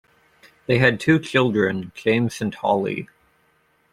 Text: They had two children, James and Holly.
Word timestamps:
They 0.65 0.79
had 0.79 0.99
two 0.99 1.19
children, 1.19 1.91
James 1.93 2.41
and 2.41 2.55
Holly. 2.55 3.07